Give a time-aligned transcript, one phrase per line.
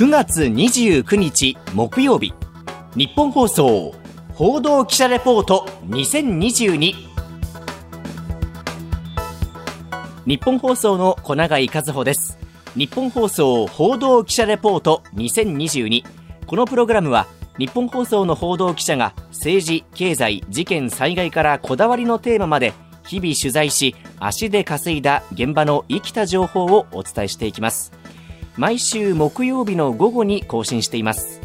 [0.00, 2.32] 9月29日木曜日。
[2.96, 3.94] 日本放送
[4.32, 6.94] 報道記者レポート2022
[10.24, 12.38] 日本放送の小永井和穂です。
[12.74, 16.02] 日本放送報道記者レポート2022
[16.46, 17.26] このプログラムは
[17.58, 22.72] 日本放送の報道記者が政治、経済、事件、災害からこだわりのテーマまで
[23.04, 27.99] 日々取材し足で稼いだ現場の生きた情報をお伝えしていきます。
[28.60, 31.40] 毎週木曜日の午後に更新しています。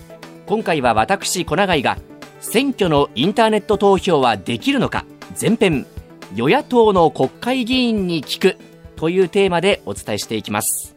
[0.48, 1.98] 今回は私小永井が
[2.42, 5.06] 選挙のインターネット投票はできるのか
[5.40, 5.86] 前編
[6.34, 8.58] 与野党の国会議員に聞く
[8.98, 10.94] というテーマでお伝えしていきます。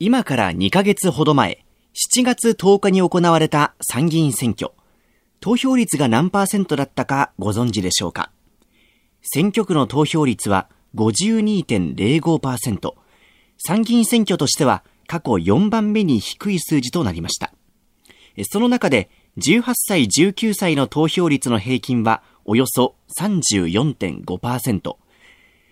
[0.00, 1.64] 今から2ヶ月ほど前
[1.94, 4.72] 7月10日に行われた参議院選挙。
[5.38, 8.32] 投票率が何パーセントだったかご存知でしょうか？
[9.22, 12.94] 選挙区の投票率は52.05%。
[13.58, 17.52] 参議院選挙としては過去4番目に低い数字となりました。
[18.44, 24.96] その中で18歳19歳の投票率の平均はおよそ34.5%。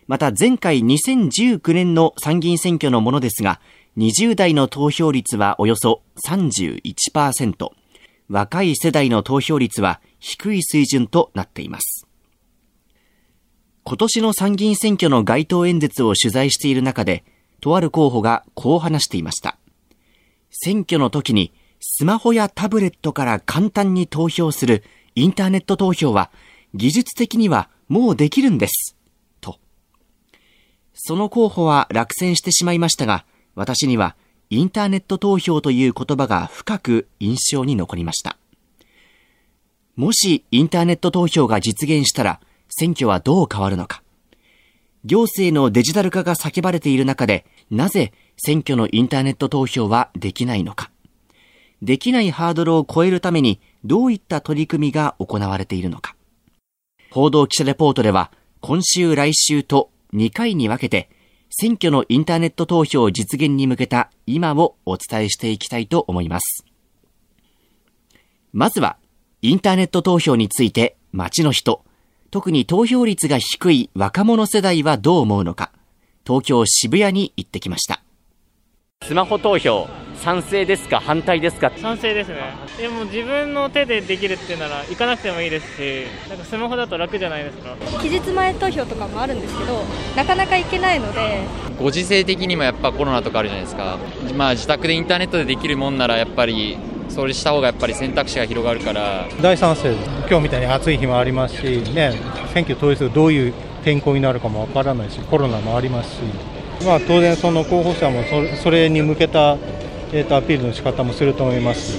[0.09, 3.61] また前回2019年の参議院選挙のものですが、
[3.97, 7.69] 20代の投票率はおよそ31%。
[8.29, 12.07] 若い世代の投票率は低い水準となっています。
[13.85, 17.25] 今年の参議院選挙の街頭演説を取材している中で、
[17.61, 19.57] とある候補がこう話していました。
[20.51, 26.31] 選挙の時にスマホやタブレットから簡単に投票するインターネット投票は
[26.75, 28.97] 技術的にはもうできるんです。
[29.41, 29.59] と。
[30.95, 33.25] その候補は落選してしまいましたが、
[33.55, 34.15] 私には
[34.49, 38.39] インターネット投票という言葉が深く印象に残りました。
[39.97, 42.41] もしインターネット投票が実現したら
[42.75, 44.03] 選挙はどう変わるのか。
[45.05, 50.91] 行政のデジタル化が叫ばれている中でなぜ選挙のインターネット投票はできないのか。
[51.83, 56.17] できないハードルを超えるためにどういった取り組みが行われているのか。
[57.11, 61.11] 報道記者レポートでは今週来週と2回に分けて
[61.51, 66.65] 選挙のインターネット投票実現に向けた今をお伝えしていきたいと思います。
[68.55, 68.97] まずは、
[69.43, 71.85] インターネット投票について街の人、
[72.33, 75.71] 特に投票率が低い若者世代はどう思うのか、
[76.27, 78.01] 東京渋谷に行ってきました。
[79.07, 81.71] スマホ投票、賛成ですか反対ですか？
[81.77, 82.37] 賛成ですね。
[82.79, 87.77] でも自分の手でできるっていうなら行かなくてもいいですしなんかスマホだと楽じゃないですか？
[88.01, 89.85] 期日前投票とかもあるんですけど
[90.17, 91.43] なかなか行けないので。
[91.79, 93.99] ご時世的にもやっぱコロナとかあるじゃないですか。
[94.39, 96.79] まあ自宅でインターネットでできるもんならやっぱり
[97.15, 99.95] それした方がやっぱり選択肢が広がるから大賛成
[100.29, 101.63] 今日みたいに暑い日もありますし
[101.93, 102.19] ね
[102.53, 106.23] 選挙当日どういう天候になるかもわからないしコロナもありますし
[106.85, 108.25] まあ、当然、その候補者も
[108.57, 109.57] それに向けた、
[110.13, 111.97] えー、とアピールの仕方もすると思います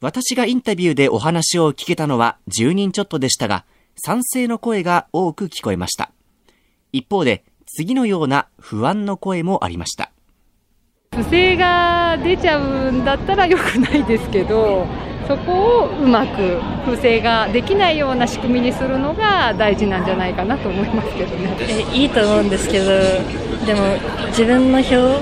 [0.00, 3.64] 私がインタビューでお話を聞けたのは10人ちょっとでしたが、
[3.96, 6.10] 賛成の声が多く聞こえました。
[6.92, 10.12] 一方で、次のような不安の声もありました。
[11.16, 14.86] 不正が出ちゃうんだったら良くないですけど、
[15.26, 21.56] そこをうまく不正ができないような仕組みにするのが大事なんじゃないかなと思いますけどね。
[21.60, 22.86] えいいと思うんですけど
[23.64, 23.96] でも
[24.28, 25.20] 自分の票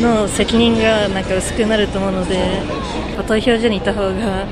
[0.00, 2.38] の責任がなんか薄くなると思うので
[3.26, 4.46] 投票所にいた方が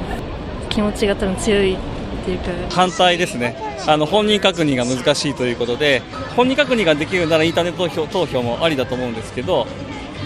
[0.69, 1.79] 気持ちが多分強いっ
[2.25, 3.57] ていうか反対ですね
[3.87, 6.03] あの本人確認が難しいということで
[6.37, 9.67] 本人確認ができるならインターネット投票投票もありだと思うんですけど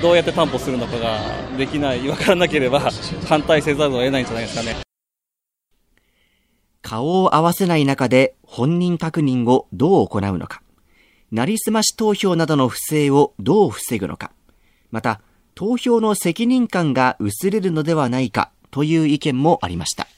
[0.02, 1.20] どうやって担保するのかが
[1.56, 2.90] できない、分からなければ
[3.28, 4.76] 反対せざるを得ないんじゃないですかね。
[6.82, 10.60] 顔を合わせない中で本人確認をどう行うのか。
[11.30, 14.32] なりすまし投票などの不正をどう防ぐのか。
[14.90, 15.20] また、
[15.54, 20.08] 投票の責任感が薄れるのではないかという意見もありました。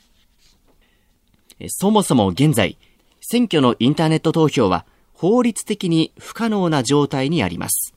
[1.69, 2.79] そもそも現在、
[3.21, 7.95] 選挙のインターネット投票は法律的に不可能な状態にあります。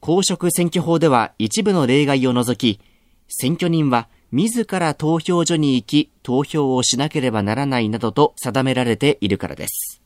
[0.00, 2.80] 公職選挙法では一部の例外を除き、
[3.28, 10.00] 選挙人は自ら投票所に行き投票をしなければならないなどと定められているからです。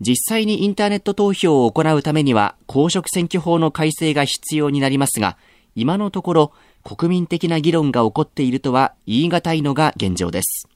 [0.00, 5.36] 実際にインターネット投票を行うためには公職選挙法の改正が必要になりますが、
[5.74, 6.52] 今のところ
[6.84, 10.68] 国民的な議論が起こっているとは言い難いのが現状です。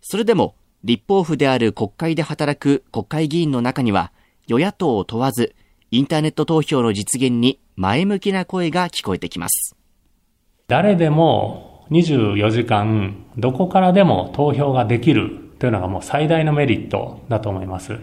[0.00, 4.12] それでも立法府である国会で働く国会議員の中には
[4.46, 5.54] 与野党を問わず
[5.94, 9.76] インターネット投票の実現に前向きな声が聞こえてきます。
[10.66, 18.00] 誰でも24時間どこからでも投票ができるというのがもう最大のメリットだと思います。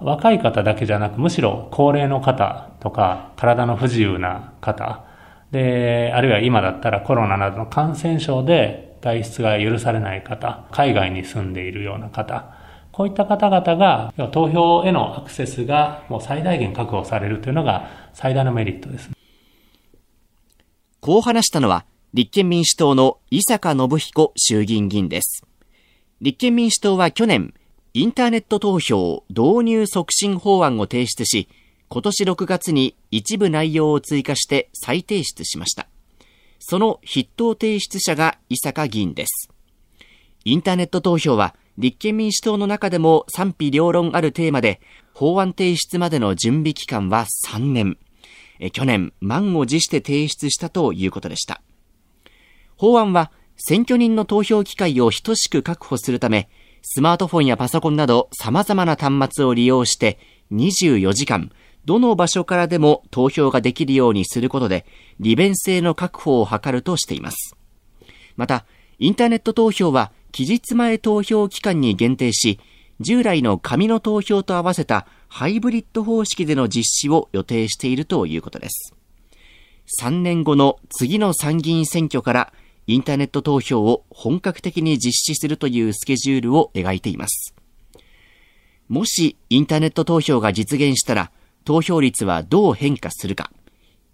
[0.00, 5.04] 若い方だけじゃなく、むしろ高齢の方とか、体の不自由な方、
[5.50, 12.63] で、あるいは今だったらコロナなどの感染症で外出が許されない方、海外に住んでいるような方、
[12.96, 19.10] こういった方々が投票へのアクセスがもう最大限確保されるというのが最大のメリットです。
[21.00, 25.44] こう話したのは立憲民主党の伊坂信彦衆議院議員です。
[26.20, 27.52] 立憲民主党は去年、
[27.94, 31.48] インターネット投票導入促進法案を提出し、
[31.88, 35.88] 今年6月に一部内容を追加して再提出しました。
[36.60, 39.50] その筆頭提出者が伊坂議員です。
[40.44, 44.80] インターネット投票は立憲民主党の中でも賛否両論あるテーマで、
[45.12, 47.98] 法案提出までの準備期間は3年。
[48.72, 51.60] 去年、満を持して提出したということでした。
[52.76, 56.48] 法案は選挙人の投票機会を等しく確保するため、
[56.82, 60.18] スマートフォンやパソコンなど様々な端末を利用して
[60.52, 61.50] 24時間、
[61.84, 64.86] どの場所からでも投票ができるようにすることで、
[65.20, 67.56] 利便性の確保を図るとしています。
[68.36, 68.64] また、
[68.98, 72.58] インターネット投票は期日前投票期間に限定し、
[72.98, 78.96] 従来の紙の投票と合わせたハイブリッド方式での実施を予定しているということです。
[80.02, 82.52] 3年後の次の参議院選挙から
[82.88, 87.54] インターネット投票を本格的に実施するというスケジュールを描いています。
[88.88, 91.30] もしインターネット投票が実現したら、
[91.64, 93.52] 投票率はどう変化するか、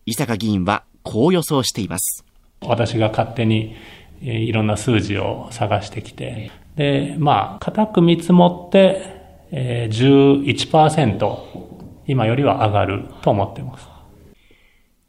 [0.04, 2.26] 伊坂議員はこう予想しています。
[2.60, 3.74] 私が勝手に
[4.20, 9.20] いろんな数字を探してきて、で、まあ、固く見積もって、
[9.50, 11.36] えー、11%、
[12.06, 13.88] 今よりは上がると思ってます。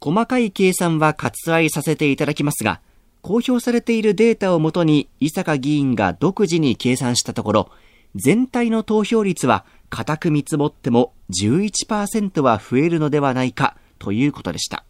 [0.00, 2.80] 細かい計算は割愛させていただきますが、
[3.20, 7.70] 公表されているデータをもとに伊坂議員が独自に計算したところ、
[8.16, 14.84] 全体の投票率は固く見積もっても11%は増えるのではないかということでした。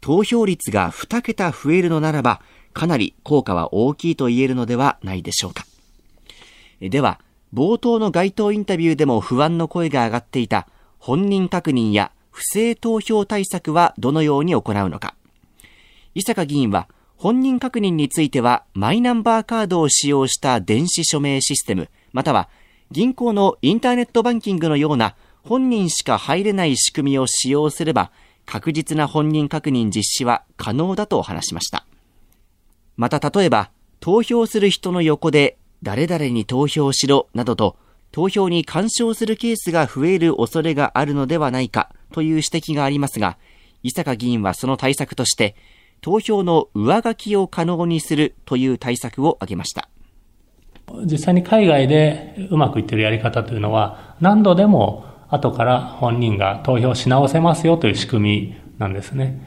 [0.00, 2.40] 投票率が2桁増えるのならば、
[2.76, 5.64] かなり効果は大きいと言えるのではないでしょうか。
[6.78, 7.20] では、
[7.54, 10.68] 冒頭の街頭インタビューでも不安の声が上がっていた
[10.98, 15.14] 本人確認や不正投票対策はどのように行うのか。
[16.14, 16.86] 伊坂議員は
[17.16, 22.50] 本人確認については、マイナンバーカードを使用した電子署名システム、または
[22.90, 28.10] 銀行のインターネットバンキングのような本人しか入れない仕組みを使用すれば、
[28.44, 31.86] 確実な本人確認実施は可能だと話しました。
[32.96, 33.70] また例えば、
[34.00, 37.76] 投票する人の横で誰々に投票しろなどと
[38.16, 43.36] 投票に干渉するケースが増える恐れがあるのではないかという指摘がありますが、
[43.82, 45.54] 伊坂議員はその対策として、
[46.00, 49.90] 投票の上書きを可能にするという対策を挙げました。
[51.04, 59.46] 実際に海外でうまくいっているやり方というのは、何度でも後から本人が投票し直せますよという仕組みなんですね。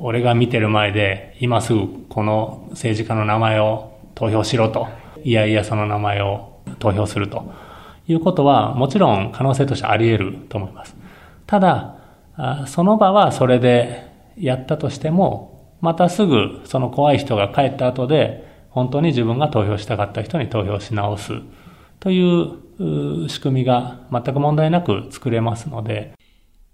[0.00, 4.88] 俺が見てる前で、今すぐこの政治家の名前を投票しろと、
[5.24, 7.52] いやいやその名前を投票すると
[8.06, 10.96] いうことは、もちろん可能性としてあり得ると思います。
[11.46, 11.96] ただ、
[12.66, 21.32] その場はそれでやったとしても、またすぐその怖い人が帰った後で、本当に自分が投票したかった人に投票し直す
[21.98, 26.12] という仕組みが全く問題なく作れますので。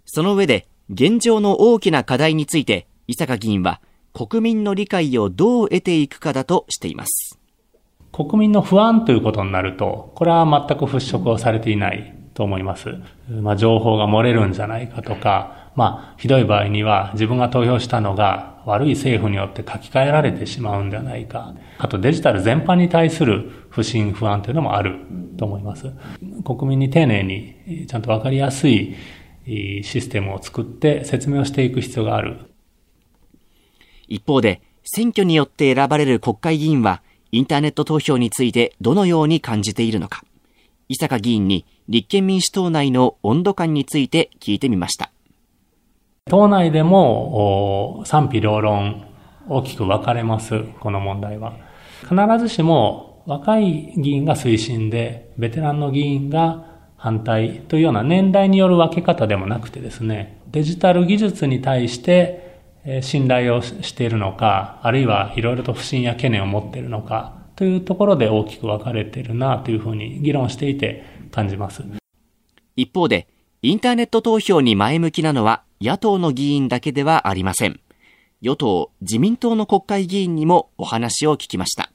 [0.04, 3.80] その上で、現状の大きな課題について、伊坂議員は、
[4.12, 7.38] 国民の理解をどう得ていくかだとしています。
[8.12, 12.94] 国民の不安ということになると、これは全く払拭をされていないと思います。
[13.28, 21.54] まあ、情報が漏れるんじゃないかとか、まあ、ひどい場合には自分が投票したのが悪い政府によって書き換えられてしまうんではないか。
[21.78, 24.96] あとデジタル全般に対する不信不安というのもある
[25.36, 25.92] と思います。
[26.44, 28.94] 国民に丁寧にちゃんとわかりやすい
[29.46, 32.53] システムを作って説明をしていく必要がある。
[34.08, 40.22] 一方で、選挙によって選ばれる国会議員は、インターネット投票についてどのように感じているのか。
[40.88, 45.10] 伊坂議員に立憲民主党内の温度感について聞いてみました。
[46.26, 49.04] 党内でも賛否両論
[49.48, 51.54] 大きく分かれます、この問題は。
[52.02, 56.64] 必ずしも若い議員が推進で、ベテランの議員が
[56.96, 62.53] 反対というような年代による分け方でもなくてですね、デジタル技術に対して
[63.02, 71.82] 信頼をしているのか、あるいはいろいろと不信や懸念を持っているのか、というところで大きく分かれているなというふうに議論していて感じます。
[72.76, 73.28] 一方で、
[73.62, 77.80] インターネット投票に前向きなのは野党の議員だけではありません。
[78.42, 81.90] 与党、自民党の国会議員にもお話を聞きました。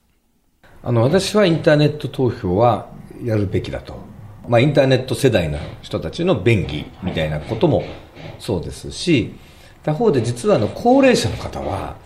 [0.82, 2.90] あの、私はインターネット投票は
[3.24, 4.10] やるべきだと
[4.50, 7.84] まあ、インターネット世代の人たちの便宜みたいなことも
[8.40, 9.36] そうですし、
[9.84, 11.98] 他方で実はあの高齢者の方は、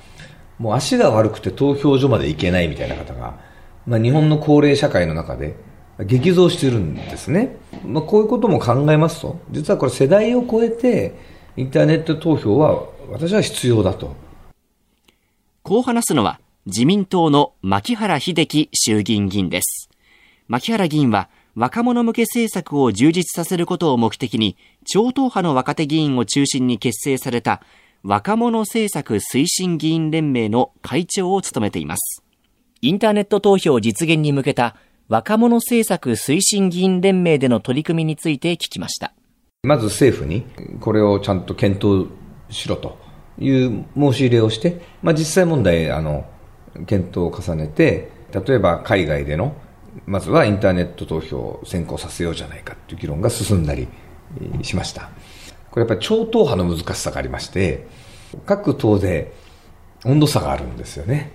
[0.59, 3.39] もう足が悪くて投票所まで行けないみたいな方が、
[3.87, 5.55] まあ、日本の高齢社会の中で
[5.99, 7.57] 激増してるんですね。
[7.85, 11.15] まあ、こういうことも考えますと、実はこれ世代を超えて、
[11.55, 14.15] インターネット投票は私は必要だと。
[15.61, 19.89] こう話すのは自民党の牧原秀樹衆議院議員です。
[20.47, 27.61] 牧原議員は若者向け政策を充実させることを目的に超党派の若手議員を中心に結成された
[28.01, 32.23] 若者政策推進議員連盟の会長を務めています。
[32.81, 34.75] インターネット投票実現に向けた
[35.07, 39.13] 若者政策推進議員連盟での取り組みについて聞きました。
[39.61, 40.43] まず政府に
[40.81, 42.09] これをちゃんと検討
[42.49, 42.97] しろと
[43.39, 46.25] いう申し入れをして、まあ、実際問題、あの、
[46.87, 49.55] 検討を重ねて、例えば海外での、
[50.05, 53.87] まずはインターネット投票を先行させようじゃないかという議論が進んだり
[54.61, 55.09] しました。
[55.71, 57.87] これやっぱり超党派の難しさがありまして、
[58.45, 59.33] 各党で
[60.05, 61.31] 温度差があるんですよね。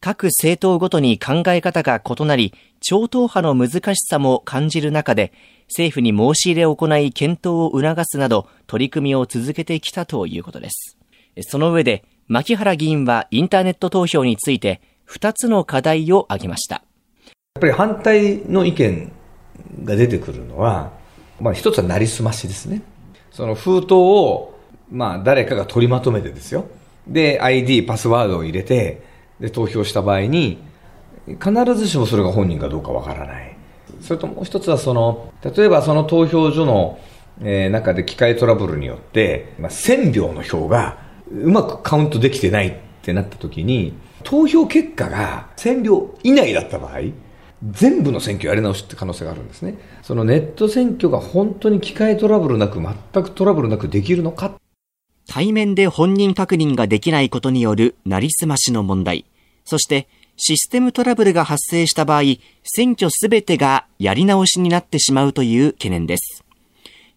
[0.00, 5.32] 各政党ごとに考え方が異なり、超党派の難しさも感じる中で、
[5.68, 10.96] 政府に申し入れを行い検討を促すなど取り組みを続けてきたということです。
[11.42, 16.84] その上で、牧原議員はインターネット投票について2つの課題を挙げました。
[17.58, 19.12] っぱり反対の意見
[19.84, 20.92] が出てくるのは、
[21.40, 22.82] まあ一つはなりすましですね。
[23.30, 24.54] その封筒を、
[24.90, 26.66] まあ誰かが取りまとめてですよ。
[27.06, 29.02] で、ID、パスワードを入れて、
[29.40, 30.58] で、投票した場合に、
[31.26, 33.56] 必ずしもそれが本人かどうかわからない。
[34.00, 36.98] それともう一つはその、例えばその投票所の、
[37.40, 40.98] えー、中で機械トラブルによって、まあ、1000票の票が
[41.30, 47.00] うまくカウントできてないってなった時に、投票結果が1000票以内だった場合、
[47.62, 49.74] 全部の選挙やり直しって可能性があるんですね。
[50.02, 54.54] そのネット選挙が本当に機械トラブルなく、全くトラブルなくできるのか。
[55.26, 59.26] 対面で本人確認ができないことによるなりすましの問題。
[59.64, 62.22] そしてシステムトラブルが発生した場合、
[62.62, 66.44] 選挙すべてがやり直しになってしまうという懸念です。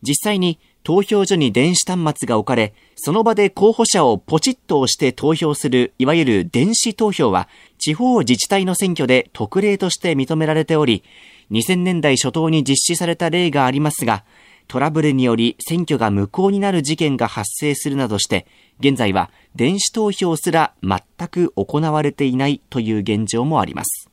[0.02, 7.48] 実際に投票所に電子端末が置かれ、その場で候補者をポチッと押して投票する、いわゆる電子投票は、
[7.82, 11.04] 地方自治体の選挙で特例として認められており、
[11.50, 14.24] 2000年代初頭に実施された例がありますが、
[14.68, 18.46] トラブルにより選挙が無効になる事件が発生するなどして、
[18.80, 24.10] 現在は電子投票すら全く行われていないという現状もあります。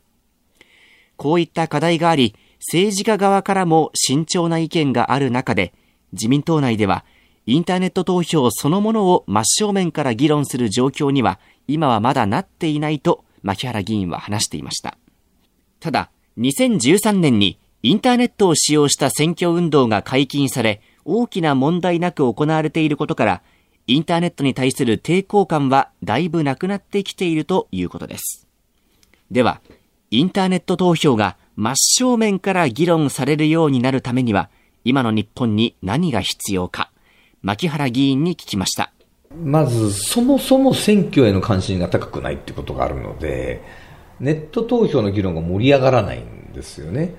[1.17, 5.75] こういった課題があり、政治家側からも慎重な意見がある中で、
[6.13, 7.05] 自民党内では、
[7.45, 14.99] インターネット投票そのものを真正面から議論する状況には、今はまだなっていないと、牧原議員は話していました。
[15.81, 23.43] ただ、2013年にインターネットを使用した選挙運動が解禁され、大きな問題なく行われていることから、
[23.87, 28.47] インターネットに対する抵抗感はだいぶなくなってきているということです。
[29.31, 29.63] では、
[30.11, 34.51] インターネット投票が真正面から議論されるようになるためには、
[34.85, 36.91] 今の日本に何が必要か、
[37.41, 38.93] 牧原議員に聞きました。
[39.35, 43.63] まず、そもそも選挙への関心が高くないってことがあるので、
[44.21, 47.15] ネット投票の議論が盛り上がらないんですよね。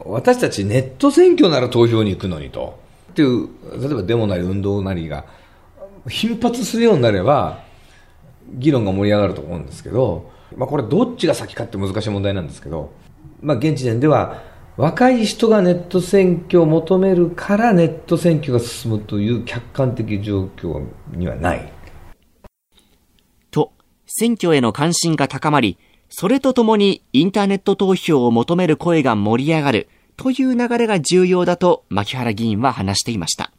[0.00, 2.78] 私たちネット選挙なら投票に行くのにと。
[3.12, 3.48] っていう、
[3.80, 5.24] 例えばデモなり運動なりが
[6.08, 7.62] 頻発するようになれば、
[8.54, 12.92] 議論が盛り上がると思うんですけど、まあこれどっちが先かって難しい問題なんですけど、
[13.40, 14.42] まあ現時点では、
[14.78, 21.72] 若い人がネット選挙を求めるからネット選挙が進むという客観的状況にはない。
[23.50, 23.72] と、
[24.06, 33.50] 選挙への関心が高まり、それとともにインターネット投票を求める声が盛り上がるという流れが重要だと牧原議員は話していました。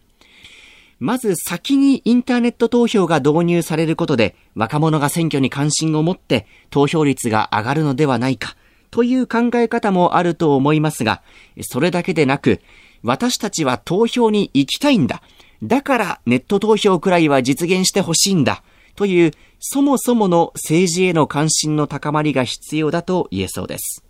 [1.00, 8.56] まず先にインターネット投票が導入されることで若者が選挙に関心を持って投票率が上がるのではないか
[8.92, 11.22] という考え方もあると思いますが、
[11.62, 12.62] それだけでなく
[13.04, 15.22] 私たちは投票に行きたいんだ。
[15.62, 18.64] だからネット投票くらいは実現してほしいんだ。
[18.96, 24.04] というそもそもの政治への関心の高まりが必要だと言えそうです。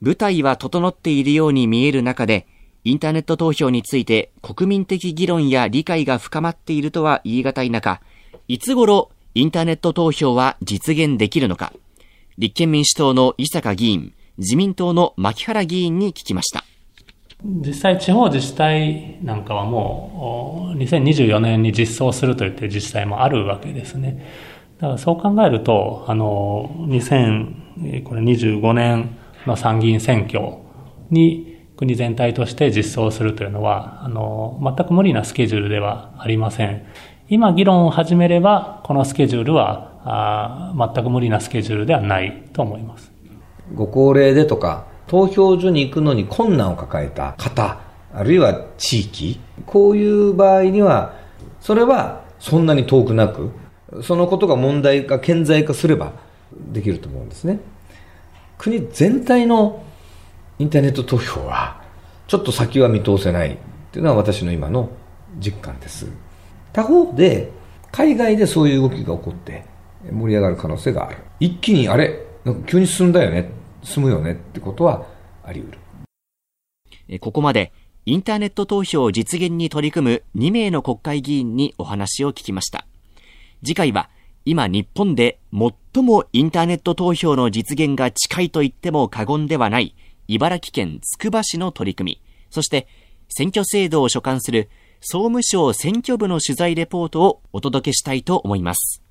[0.00, 2.46] 舞台は整っているように見える中で
[2.84, 8.00] インターネット投票について国民的議論や理解が深まっているとは言い難い中、
[8.46, 11.72] いつ頃インターネット投票は実現できるのか、
[12.38, 16.64] 立憲民主党の伊坂議員、自民党の牧原議員に聞きました。
[17.42, 24.26] 実際地方自治体なんかはもう2024年に実装すると言って自治体もあるわけですね。
[24.78, 29.16] だからそう考えると、あの、2025年
[29.46, 30.58] の参議院選挙
[31.10, 36.84] に国全体として実装するというのは、あの、全く無理なスケジュールではありません。
[37.28, 43.12] 今議論を始めれば、このスケジュールは、あ全く無理なスケジュールではないと思います。
[43.74, 47.80] ご高齢でとか、投票所に行くのに困難を抱えた方、
[48.14, 51.14] あるいは地域、こういう場合には、
[51.60, 53.50] それはそんなに遠くなく、
[54.02, 56.12] そのことが問題化、顕在化すれば
[56.72, 57.58] できると思うんですね。
[58.58, 59.82] 国全体の
[60.58, 61.80] インターネット投票は、
[62.28, 63.56] ちょっと先は見通せないっ
[63.90, 64.88] ていうのは私の今の
[65.38, 66.06] 実感です。
[66.72, 67.50] 他方で、
[67.90, 69.64] 海外でそういう動きが起こって
[70.12, 71.18] 盛り上がる可能性がある。
[71.40, 73.50] 一気に、あれなんか急に進んだよね
[73.82, 75.06] 進むよねってことは
[75.44, 77.18] あり得る。
[77.20, 77.72] ここまで、
[78.04, 82.86] インターネット投票を実現に取り組む2名の国会議員にお話を聞きました。
[83.64, 84.10] 次回は、
[84.44, 89.96] 今日本で最もインターネット投票の実現が近いと言っても過言ではない
[90.28, 92.86] 茨城県つくば市の取り組み、そして
[93.28, 94.70] 選挙制度を所管する
[95.00, 99.05] 総務省選挙部の取材レポートをお届けしたいと思います。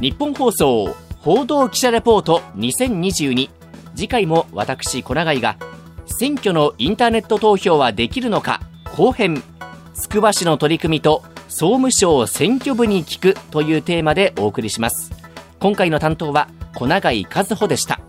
[0.00, 3.50] 日本放送報道記者レポート2022
[3.96, 5.56] 次回も私小永井が
[6.06, 8.60] 選挙のインターネット投票はできるのか
[8.96, 9.42] 後編。
[9.94, 15.10] つくば市の取り組みと総務省選挙部に聞くというテーマでお送りします。
[15.58, 18.00] 今回の担当は小永井和穂でした。